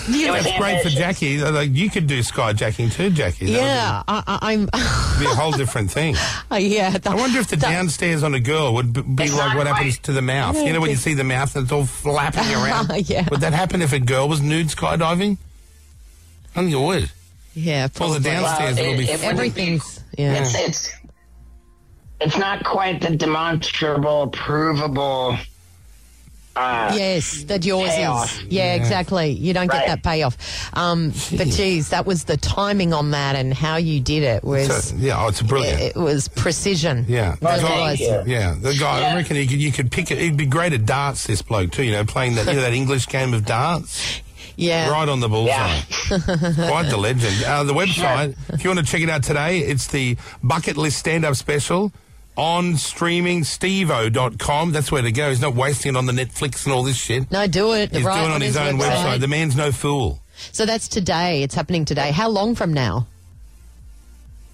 you 0.08 0.26
know, 0.28 0.34
It's 0.34 0.58
great 0.58 0.82
for 0.82 0.88
Jackie. 0.90 1.38
Like, 1.40 1.70
you 1.72 1.90
could 1.90 2.06
do 2.06 2.20
skyjacking 2.20 2.92
too, 2.92 3.10
Jackie. 3.10 3.46
That 3.46 3.52
would 3.52 3.58
yeah, 3.58 4.02
I, 4.06 4.22
I, 4.26 4.52
I'm, 4.52 4.66
be 5.18 5.26
a 5.26 5.34
whole 5.34 5.52
different 5.52 5.90
thing. 5.90 6.14
yeah. 6.52 6.90
the- 6.96 7.10
I 7.10 7.14
wonder 7.14 7.38
if 7.40 7.48
the 7.48 7.56
downstairs 7.56 8.22
on 8.22 8.34
a 8.34 8.40
girl 8.40 8.74
would 8.74 8.92
be 8.92 9.30
like 9.30 9.56
what 9.56 9.66
quite- 9.66 9.66
happens 9.66 9.98
to 10.00 10.12
the 10.12 10.22
mouth. 10.22 10.56
You 10.56 10.72
know 10.72 10.80
when 10.80 10.90
you 10.90 10.96
see 10.96 11.14
the 11.14 11.24
mouth 11.24 11.54
and 11.56 11.64
it's 11.64 11.72
all 11.72 11.86
flapping 11.86 12.52
around? 12.54 12.90
Yeah. 13.08 13.26
Would 13.30 13.40
that 13.40 13.52
happen 13.54 13.82
if 13.82 13.92
a 13.92 13.98
girl 14.00 14.28
was 14.28 14.40
nude 14.40 14.68
skydiving? 14.68 15.38
I 16.54 16.60
think 16.60 16.72
it 16.72 16.76
would. 16.78 17.10
Yeah, 17.54 17.88
Well, 17.98 18.10
the 18.14 18.20
probably. 18.20 18.20
downstairs 18.30 18.76
Well, 18.76 18.90
will 18.90 18.98
be... 18.98 19.04
it- 19.04 19.10
it- 19.10 19.24
Everything's 19.24 20.00
yeah. 20.16 20.34
It's 20.42 20.54
it's 20.54 20.92
it's 22.20 22.36
not 22.36 22.64
quite 22.64 23.00
the 23.00 23.14
demonstrable, 23.16 24.28
provable. 24.28 25.36
Uh, 26.56 26.92
Yes, 26.96 27.44
that 27.44 27.64
yours 27.64 27.88
Payoff. 27.90 28.36
is. 28.42 28.46
Yeah, 28.48 28.74
exactly. 28.74 29.30
You 29.30 29.52
don't 29.54 29.68
get 29.70 29.76
Right. 29.78 29.86
that 29.86 30.02
payoff. 30.02 30.36
Um, 30.76 31.12
but 31.36 31.46
geez, 31.46 31.90
that 31.90 32.04
was 32.04 32.24
the 32.24 32.36
timing 32.36 32.92
on 32.92 33.12
that 33.12 33.36
and 33.36 33.54
how 33.54 33.76
you 33.76 34.00
did 34.00 34.24
it 34.24 34.42
was 34.42 34.86
So, 34.88 34.96
yeah, 34.96 35.22
oh, 35.24 35.28
it's 35.28 35.40
brilliant. 35.40 35.80
it 35.80 35.94
was 35.96 36.26
precision. 36.26 37.04
Yeah, 37.08 37.36
the 37.38 37.44
Well, 37.44 37.60
guy, 37.60 37.96
thank 37.96 38.00
you. 38.26 38.32
yeah, 38.34 38.56
the 38.60 38.74
guy. 38.74 39.08
I 39.08 39.14
reckon 39.14 39.36
he 39.36 39.46
could, 39.46 39.60
you 39.62 39.70
could 39.70 39.92
pick 39.92 40.10
it. 40.10 40.18
He'd 40.18 40.36
be 40.36 40.46
great 40.46 40.72
at 40.72 40.84
darts. 40.84 41.28
This 41.28 41.42
bloke 41.42 41.70
too. 41.70 41.84
You 41.84 41.92
know, 41.92 42.04
playing 42.04 42.34
that 42.34 42.46
you 42.48 42.54
know 42.54 42.62
that 42.62 42.72
English 42.72 43.06
game 43.06 43.34
of 43.34 43.44
darts, 43.44 44.20
Yeah. 44.56 44.90
right 44.90 45.08
on 45.08 45.20
the 45.20 45.28
bullseye. 45.28 45.50
Yeah. 45.50 46.18
Quite 46.68 46.88
the 46.90 46.96
legend. 46.98 47.44
Uh, 47.44 47.64
the 47.64 47.72
website, 47.72 48.36
if 48.52 48.64
you 48.64 48.70
want 48.70 48.80
to 48.80 48.86
check 48.86 49.02
it 49.02 49.10
out 49.10 49.22
today, 49.22 49.60
it's 49.60 49.86
the 49.88 50.16
Bucket 50.42 50.76
List 50.76 50.98
Stand 50.98 51.24
Up 51.24 51.36
Special 51.36 51.92
on 52.36 52.76
streaming 52.76 53.42
steveo.com. 53.42 54.72
That's 54.72 54.92
where 54.92 55.02
to 55.02 55.12
go. 55.12 55.28
He's 55.28 55.40
not 55.40 55.54
wasting 55.54 55.94
it 55.94 55.98
on 55.98 56.06
the 56.06 56.12
Netflix 56.12 56.64
and 56.64 56.72
all 56.72 56.84
this 56.84 56.96
shit. 56.96 57.30
No, 57.30 57.46
do 57.46 57.72
it. 57.74 57.90
He's 57.90 58.04
right 58.04 58.20
doing 58.20 58.30
it 58.30 58.34
on 58.34 58.40
his, 58.40 58.56
own 58.56 58.78
website. 58.78 59.20
The 59.20 59.28
man's 59.28 59.56
no 59.56 59.72
fool. 59.72 60.20
So 60.52 60.64
that's 60.64 60.88
today. 60.88 61.42
It's 61.42 61.54
happening 61.54 61.84
today. 61.84 62.12
How 62.12 62.28
long 62.28 62.54
from 62.54 62.72
now? 62.72 63.06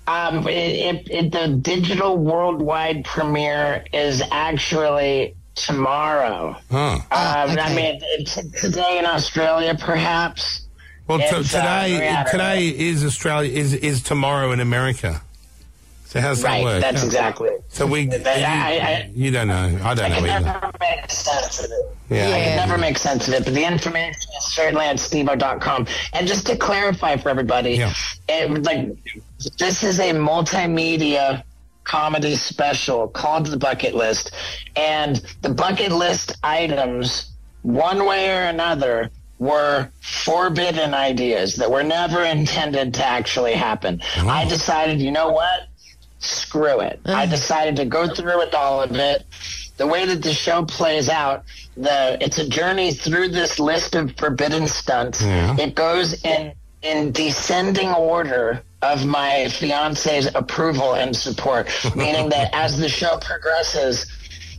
Um, 0.06 0.46
it, 0.48 0.50
it, 0.50 1.10
it, 1.10 1.32
the 1.32 1.48
digital 1.48 2.16
worldwide 2.16 3.04
premiere 3.04 3.84
is 3.92 4.22
actually 4.30 5.34
tomorrow. 5.54 6.56
Huh. 6.70 6.78
Um, 6.94 7.00
I 7.10 7.72
mean, 7.74 7.98
it's 8.02 8.34
today 8.60 8.98
in 8.98 9.06
Australia, 9.06 9.76
perhaps. 9.78 10.62
Well, 11.06 11.18
t- 11.18 11.24
It's, 11.24 11.54
uh, 11.54 11.60
today 11.60 12.24
today 12.30 12.68
is 12.68 13.04
Australia 13.04 13.50
is 13.52 13.74
is 13.74 14.02
tomorrow 14.02 14.52
in 14.52 14.60
America. 14.60 15.20
So 16.06 16.20
how's 16.20 16.42
that 16.42 16.48
Right, 16.48 16.62
work? 16.64 16.80
that's 16.80 17.00
Yeah. 17.02 17.06
exactly. 17.06 17.50
So 17.68 17.86
we, 17.86 18.06
But 18.06 18.24
I- 18.26 18.30
I- 18.30 19.10
you, 19.14 19.24
you 19.26 19.30
don't 19.32 19.48
know. 19.48 19.78
I 19.82 19.94
don't 19.94 20.04
I 20.04 20.08
know 20.10 20.20
can 20.20 20.30
either. 20.30 20.44
never 20.44 20.70
make 20.80 21.10
sense 21.10 21.58
of 21.58 21.64
it. 21.64 21.70
Yeah. 22.08 22.28
I 22.28 22.40
can 22.44 22.56
never 22.56 22.78
make 22.78 22.98
sense 22.98 23.26
of 23.26 23.34
it, 23.34 23.44
but 23.44 23.52
the 23.52 23.64
information 23.64 24.20
is 24.38 24.44
certainly 24.44 24.86
at 24.86 24.96
steveo.com. 24.96 25.86
And 26.12 26.28
just 26.28 26.46
to 26.46 26.56
clarify 26.56 27.16
for 27.16 27.30
everybody, 27.30 27.72
Yeah. 27.78 27.92
it, 28.28 28.62
like 28.62 28.90
this 29.58 29.82
is 29.82 29.98
a 29.98 30.12
multimedia 30.12 31.42
comedy 31.84 32.34
special 32.34 33.08
called 33.08 33.46
The 33.46 33.56
Bucket 33.56 33.94
List. 33.94 34.32
And 34.76 35.22
the 35.42 35.50
bucket 35.50 35.92
list 35.92 36.36
items, 36.42 37.30
one 37.62 38.06
way 38.06 38.30
or 38.30 38.42
another, 38.42 39.10
were 39.38 39.90
forbidden 40.00 40.94
ideas 40.94 41.56
that 41.56 41.70
were 41.70 41.82
never 41.82 42.22
intended 42.22 42.94
to 42.94 43.04
actually 43.04 43.54
happen. 43.54 44.00
Oh. 44.18 44.28
I 44.28 44.46
decided, 44.46 45.00
you 45.00 45.10
know 45.10 45.30
what? 45.30 45.68
Screw 46.18 46.80
it. 46.80 47.00
I 47.04 47.26
decided 47.26 47.76
to 47.76 47.84
go 47.84 48.08
through 48.08 48.38
with 48.38 48.54
all 48.54 48.82
of 48.82 48.92
it. 48.96 49.24
The 49.76 49.86
way 49.86 50.06
that 50.06 50.22
the 50.22 50.32
show 50.32 50.64
plays 50.64 51.08
out, 51.08 51.44
the 51.76 52.16
it's 52.20 52.38
a 52.38 52.48
journey 52.48 52.92
through 52.92 53.28
this 53.28 53.58
list 53.58 53.94
of 53.94 54.16
forbidden 54.16 54.68
stunts. 54.68 55.20
Yeah. 55.20 55.56
It 55.58 55.74
goes 55.74 56.24
in 56.24 56.54
in 56.82 57.12
descending 57.12 57.88
order 57.92 58.62
of 58.84 59.06
my 59.06 59.48
fiance's 59.48 60.26
approval 60.34 60.94
and 60.94 61.14
support, 61.16 61.68
meaning 61.96 62.28
that 62.30 62.50
as 62.52 62.78
the 62.78 62.88
show 62.88 63.18
progresses, 63.18 64.06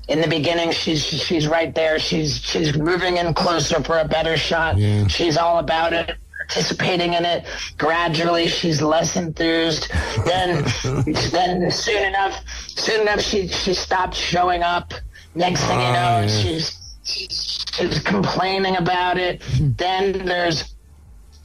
in 0.08 0.22
the 0.22 0.28
beginning 0.28 0.72
she's 0.72 1.04
she's 1.04 1.48
right 1.48 1.74
there. 1.74 1.98
She's 1.98 2.40
she's 2.44 2.78
moving 2.78 3.18
in 3.18 3.34
closer 3.34 3.82
for 3.84 3.98
a 4.00 4.08
better 4.08 4.38
shot. 4.38 4.78
Yeah. 4.78 5.08
She's 5.08 5.38
all 5.38 5.58
about 5.60 5.94
it. 5.94 6.16
Participating 6.48 7.14
in 7.14 7.26
it 7.26 7.44
gradually, 7.80 8.46
she's 8.48 8.80
less 8.80 9.16
enthused. 9.16 9.90
Then, 10.28 10.64
then 11.32 11.72
soon 11.72 12.04
enough, 12.04 12.40
soon 12.68 13.02
enough, 13.02 13.20
she 13.22 13.48
she 13.48 13.74
stopped 13.74 14.14
showing 14.16 14.62
up. 14.62 14.94
Next 15.34 15.62
thing 15.66 15.80
you 15.80 15.86
Oh, 15.88 15.94
know, 15.94 16.20
yeah. 16.22 16.28
she's 16.28 16.80
she's 17.04 17.66
she's 17.74 18.00
complaining 18.04 18.78
about 18.78 19.18
it. 19.18 19.40
Mm-hmm. 19.42 19.72
then 19.78 20.26
there's 20.28 20.75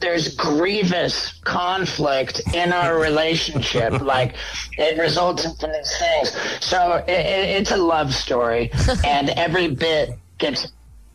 there's 0.01 0.35
grievous 0.35 1.33
conflict 1.43 2.41
in 2.53 2.73
our 2.73 2.99
relationship. 2.99 4.01
like 4.01 4.35
it 4.77 4.99
results 4.99 5.43
from 5.59 5.71
these 5.71 5.97
things. 5.97 6.31
So 6.63 6.95
it, 7.07 7.09
it, 7.09 7.49
it's 7.61 7.71
a 7.71 7.77
love 7.77 8.13
story, 8.13 8.71
and 9.05 9.29
every 9.29 9.69
bit 9.69 10.11
gets. 10.37 10.71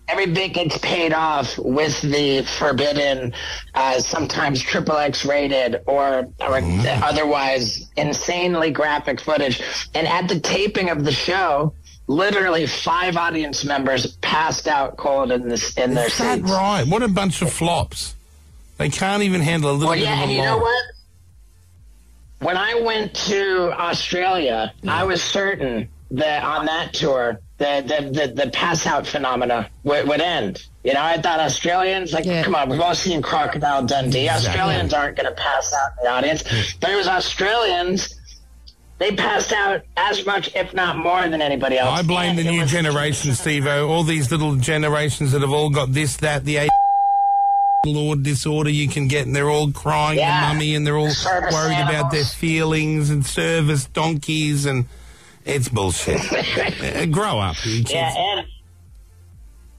Every 0.08 0.26
bit 0.26 0.52
gets 0.54 0.78
paid 0.78 1.12
off 1.12 1.58
with 1.58 2.00
the 2.00 2.42
forbidden, 2.60 3.34
uh, 3.74 3.98
sometimes 3.98 4.62
triple 4.62 4.96
X 4.96 5.24
rated 5.26 5.82
or, 5.84 6.28
or 6.40 6.60
otherwise 7.02 7.90
insanely 7.96 8.70
graphic 8.70 9.20
footage. 9.20 9.60
And 9.94 10.06
at 10.06 10.28
the 10.28 10.38
taping 10.38 10.90
of 10.90 11.04
the 11.04 11.10
show, 11.10 11.74
literally 12.06 12.66
five 12.68 13.16
audience 13.16 13.64
members 13.64 14.16
passed 14.18 14.68
out 14.68 14.96
cold 14.96 15.32
in 15.32 15.48
this 15.48 15.76
in 15.76 15.94
their 15.94 16.06
Is 16.06 16.18
that 16.18 16.38
seats. 16.38 16.50
right? 16.52 16.86
What 16.86 17.02
a 17.02 17.08
bunch 17.08 17.42
of 17.42 17.52
flops. 17.52 18.14
They 18.78 18.88
can't 18.90 19.22
even 19.22 19.40
handle 19.40 19.70
a 19.70 19.72
little 19.72 19.88
Well, 19.88 19.96
bit 19.98 20.04
yeah, 20.04 20.14
of 20.16 20.22
and 20.22 20.30
a 20.30 20.34
you 20.34 20.42
know 20.42 20.58
what? 20.58 20.84
When 22.40 22.56
I 22.56 22.74
went 22.80 23.14
to 23.28 23.72
Australia, 23.80 24.72
I 24.86 25.04
was 25.04 25.22
certain 25.22 25.88
that 26.10 26.44
on 26.44 26.66
that 26.66 26.92
tour, 26.92 27.40
the 27.58 27.82
the 27.86 28.10
the, 28.26 28.44
the 28.44 28.50
pass 28.50 28.86
out 28.86 29.06
phenomena 29.06 29.70
would, 29.84 30.06
would 30.06 30.20
end. 30.20 30.62
You 30.84 30.92
know, 30.94 31.02
I 31.02 31.20
thought 31.20 31.40
Australians 31.40 32.12
like, 32.12 32.26
Yeah. 32.26 32.42
come 32.44 32.54
on, 32.54 32.68
we've 32.68 32.80
all 32.80 32.94
seen 32.94 33.22
Crocodile 33.22 33.84
Dundee. 33.86 34.28
Australians 34.28 34.92
aren't 34.92 35.16
going 35.16 35.26
to 35.28 35.34
pass 35.34 35.72
out 35.74 35.92
in 35.98 36.04
the 36.04 36.10
audience, 36.10 36.42
but 36.80 36.90
it 36.90 36.96
was 36.96 37.08
Australians. 37.08 38.12
They 38.98 39.12
passed 39.14 39.52
out 39.52 39.82
as 39.96 40.24
much, 40.24 40.54
if 40.54 40.72
not 40.72 40.96
more, 40.96 41.28
than 41.28 41.42
anybody 41.42 41.76
else. 41.76 41.98
I 41.98 42.02
blame 42.02 42.30
And 42.30 42.38
the 42.38 42.44
new 42.44 42.62
was- 42.62 42.70
generation, 42.70 43.34
Steve-O. 43.34 43.88
All 43.88 44.04
these 44.04 44.30
little 44.30 44.56
generations 44.56 45.32
that 45.32 45.42
have 45.42 45.52
all 45.52 45.68
got 45.68 45.92
this, 45.92 46.16
that, 46.18 46.44
the 46.46 46.56
A 46.58 46.68
Lord 47.84 48.22
disorder 48.22 48.70
you 48.70 48.88
can 48.88 49.08
get, 49.08 49.26
and 49.26 49.34
they're 49.36 49.50
all 49.50 49.70
crying 49.70 50.18
Yeah. 50.18 50.40
to 50.40 50.46
mummy, 50.54 50.74
and 50.74 50.86
they're 50.86 50.96
all 50.96 51.10
Service 51.10 51.52
worried 51.52 51.78
about 51.78 52.10
their 52.10 52.24
feelings 52.24 53.10
and 53.10 53.24
service 53.24 53.86
donkeys, 53.86 54.66
and 54.66 54.86
it's 55.44 55.68
bullshit. 55.68 56.20
Uh, 56.96 57.06
Grow 57.06 57.38
up. 57.38 57.56
Yeah, 57.64 58.12
and 58.16 58.46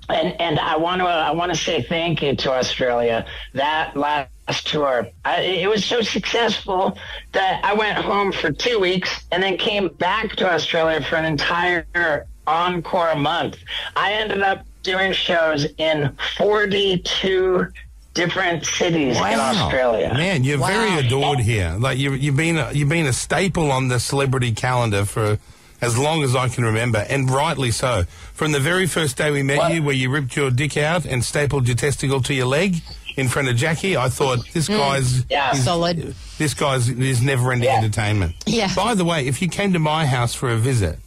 and 0.09 0.41
and 0.41 0.59
I 0.59 0.77
want 0.77 1.01
to 1.01 1.07
I 1.07 1.31
want 1.31 1.53
to 1.53 1.57
say 1.59 1.81
thank 1.81 2.21
you 2.21 2.35
to 2.35 2.51
Australia. 2.51 3.25
That 3.53 3.95
last 3.97 4.29
tour, 4.65 5.07
I, 5.25 5.41
it 5.41 5.69
was 5.69 5.83
so 5.83 6.01
successful 6.01 6.97
that 7.33 7.63
I 7.65 7.73
went 7.73 7.97
home 7.97 8.31
for 8.31 8.51
two 8.51 8.79
weeks 8.79 9.25
and 9.31 9.43
then 9.43 9.57
came 9.57 9.89
back 9.89 10.35
to 10.37 10.49
Australia 10.51 11.01
for 11.01 11.17
an 11.17 11.25
entire 11.25 12.25
encore 12.45 13.15
month. 13.15 13.57
I 13.97 14.13
ended 14.13 14.41
up 14.41 14.65
doing 14.83 15.11
shows 15.11 15.65
in 15.77 16.15
forty 16.37 16.99
two 16.99 17.67
different 18.17 18.65
cities 18.65 19.15
in 19.15 19.23
Australia. 19.23 20.13
Man, 20.13 20.43
you're 20.43 20.57
very 20.57 21.05
adored 21.05 21.39
here. 21.39 21.75
Like 21.79 21.97
you, 21.97 22.13
you've 22.13 22.35
been 22.35 22.57
a, 22.57 22.71
you've 22.73 22.89
been 22.89 23.05
a 23.05 23.13
staple 23.13 23.71
on 23.71 23.87
the 23.87 23.99
celebrity 23.99 24.51
calendar 24.51 25.05
for 25.05 25.37
as 25.79 25.97
long 25.97 26.23
as 26.23 26.35
I 26.35 26.49
can 26.49 26.65
remember, 26.65 27.05
and 27.07 27.29
rightly 27.29 27.71
so. 27.71 28.03
From 28.33 28.51
the 28.51 28.59
very 28.59 28.87
first 28.87 29.15
day 29.15 29.29
we 29.31 29.43
met 29.43 29.59
What? 29.59 29.73
you, 29.73 29.83
where 29.83 29.93
you 29.95 30.09
ripped 30.09 30.35
your 30.35 30.49
dick 30.49 30.75
out 30.75 31.05
and 31.05 31.23
stapled 31.23 31.67
your 31.67 31.77
testicle 31.77 32.19
to 32.23 32.33
your 32.33 32.47
leg 32.47 32.77
in 33.15 33.27
front 33.27 33.47
of 33.47 33.55
Jackie, 33.55 33.95
I 33.95 34.09
thought 34.09 34.39
this 34.53 34.67
hmm. 34.67 34.73
guy's 34.73 35.25
Yeah. 35.29 35.53
is- 35.53 35.63
Solid. 35.63 36.15
This 36.37 36.53
guy's 36.53 36.89
is 36.89 37.21
never-ending 37.21 37.69
Yeah. 37.69 37.77
entertainment. 37.77 38.35
Yeah. 38.45 38.73
By 38.75 38.95
the 38.95 39.05
way, 39.05 39.27
if 39.27 39.41
you 39.41 39.49
came 39.49 39.73
to 39.73 39.79
my 39.79 40.05
house 40.05 40.33
for 40.33 40.49
a 40.49 40.57
visit, 40.57 40.99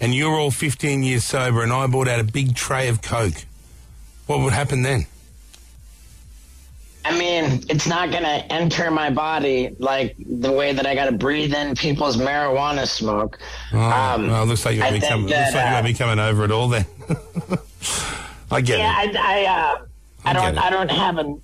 and 0.00 0.14
you're 0.14 0.38
all 0.38 0.50
15 0.50 1.02
years 1.02 1.24
sober, 1.24 1.62
and 1.62 1.72
I 1.72 1.86
brought 1.86 2.08
out 2.08 2.20
a 2.20 2.24
big 2.24 2.54
tray 2.54 2.88
of 2.88 3.02
Coke, 3.02 3.44
what 4.26 4.40
would 4.40 4.52
happen 4.52 4.82
then? 4.82 5.06
I 7.04 7.18
mean, 7.18 7.64
it's 7.68 7.86
not 7.86 8.10
going 8.10 8.22
to 8.22 8.52
enter 8.52 8.90
my 8.90 9.10
body 9.10 9.74
like 9.78 10.14
the 10.18 10.52
way 10.52 10.72
that 10.72 10.86
I 10.86 10.94
got 10.94 11.06
to 11.06 11.12
breathe 11.12 11.52
in 11.54 11.74
people's 11.74 12.16
marijuana 12.16 12.86
smoke. 12.86 13.38
Oh, 13.72 13.78
Um, 13.78 14.28
well, 14.28 14.46
looks 14.46 14.64
like 14.64 14.76
you're 14.76 14.84
I 14.84 14.92
becoming, 14.92 15.26
think 15.28 15.38
looks 15.40 15.54
like 15.54 15.64
you're 15.64 15.74
uh, 15.74 15.82
over 16.20 16.44
it 16.44 16.50
all 16.52 16.68
then. 16.68 16.86
I 18.50 18.60
get 18.60 18.78
Yeah, 18.78 19.02
it. 19.02 19.16
I, 19.16 19.42
I, 19.42 19.44
uh, 19.46 19.84
I 20.24 20.30
I 20.30 20.32
don't. 20.32 20.58
I 20.58 20.70
don't 20.70 20.90
have 20.90 21.18
a, 21.18 21.36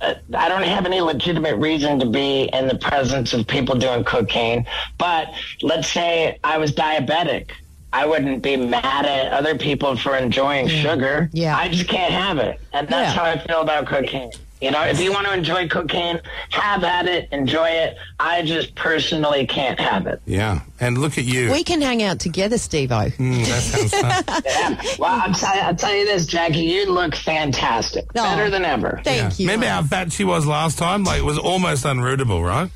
uh, 0.00 0.14
I 0.34 0.48
don't 0.48 0.62
have 0.62 0.86
any 0.86 1.00
legitimate 1.00 1.56
reason 1.56 1.98
to 1.98 2.06
be 2.06 2.44
in 2.52 2.68
the 2.68 2.76
presence 2.76 3.32
of 3.32 3.46
people 3.46 3.74
doing 3.74 4.04
cocaine. 4.04 4.64
But 4.98 5.28
let's 5.62 5.88
say 5.88 6.38
I 6.44 6.58
was 6.58 6.72
diabetic. 6.72 7.50
I 7.92 8.06
wouldn't 8.06 8.40
be 8.42 8.56
mad 8.56 9.04
at 9.06 9.32
other 9.32 9.58
people 9.58 9.96
for 9.96 10.16
enjoying 10.16 10.68
sugar. 10.68 11.28
Yeah. 11.32 11.56
I 11.56 11.68
just 11.68 11.88
can't 11.88 12.12
have 12.12 12.38
it. 12.38 12.60
And 12.72 12.88
that's 12.88 13.12
Yeah. 13.16 13.20
how 13.20 13.28
I 13.28 13.38
feel 13.38 13.62
about 13.62 13.86
cocaine. 13.86 14.30
You 14.60 14.70
know, 14.70 14.82
if 14.82 15.00
you 15.00 15.10
want 15.10 15.26
to 15.26 15.32
enjoy 15.32 15.68
cocaine, 15.68 16.20
have 16.50 16.84
at 16.84 17.06
it, 17.06 17.28
enjoy 17.32 17.68
it. 17.68 17.96
I 18.18 18.42
just 18.42 18.74
personally 18.74 19.46
can't 19.46 19.80
have 19.80 20.06
it. 20.06 20.20
Yeah, 20.26 20.60
and 20.78 20.98
look 20.98 21.16
at 21.16 21.24
you. 21.24 21.50
We 21.50 21.64
can 21.64 21.80
hang 21.80 22.02
out 22.02 22.20
together, 22.20 22.58
Steve 22.58 22.92
O. 22.92 22.96
Mm, 23.06 23.46
that 23.46 23.62
sounds 23.62 23.90
fun. 23.94 24.42
Yeah. 24.44 24.82
Well, 24.98 25.20
I'll 25.22 25.32
tell, 25.32 25.54
I'll 25.64 25.74
tell 25.74 25.94
you 25.94 26.04
this, 26.04 26.26
Jackie, 26.26 26.58
you 26.60 26.92
look 26.92 27.14
fantastic. 27.14 28.04
Oh. 28.10 28.22
Better 28.22 28.50
than 28.50 28.64
ever. 28.66 29.00
Thank 29.02 29.38
Yeah. 29.38 29.42
you. 29.44 29.46
Remember 29.46 29.66
how 29.66 29.82
fat 29.82 30.12
she 30.12 30.24
was 30.24 30.46
last 30.46 30.76
time? 30.78 31.04
Like, 31.04 31.20
it 31.20 31.24
was 31.24 31.38
almost 31.38 31.84
unrootable, 31.86 32.46
right? 32.46 32.70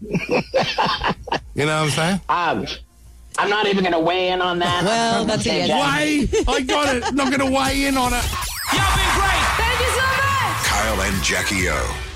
you 0.02 1.66
know 1.66 1.82
what 1.82 1.84
I'm 1.84 1.90
saying? 1.90 2.20
Um, 2.28 2.66
I'm 3.38 3.48
not 3.50 3.66
even 3.68 3.84
going 3.84 3.92
to 3.94 4.00
weigh 4.00 4.28
in 4.28 4.42
on 4.42 4.58
that. 4.58 4.84
Well, 4.84 5.24
that's 5.24 5.46
Okay, 5.46 5.62
it. 5.64 5.66
Jackie. 5.68 6.26
Weigh! 6.26 6.44
I 6.56 6.60
got 6.62 6.94
it. 6.96 7.14
Not 7.14 7.28
going 7.34 7.50
to 7.50 7.56
weigh 7.56 7.86
in 7.86 7.96
on 7.96 8.12
it. 8.12 8.24
Y'all 8.72 8.96
been 8.96 9.14
great. 9.18 9.59
Kyle 10.80 11.02
and 11.02 11.22
Jackie 11.22 11.68
O. 11.68 12.09